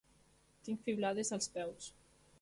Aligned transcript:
Tinc 0.69 0.81
fiblades 0.87 1.33
als 1.39 1.51
peus. 1.59 1.93